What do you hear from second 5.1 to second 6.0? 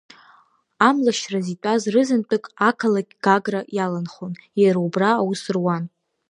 аус руан.